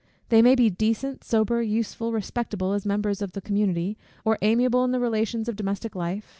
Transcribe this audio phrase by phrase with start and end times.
[0.29, 4.89] They may be decent, sober, useful, respectable, as members of the community, or amiable in
[4.89, 6.27] the relations of domestic life.